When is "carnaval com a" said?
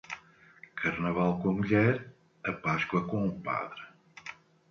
0.79-1.53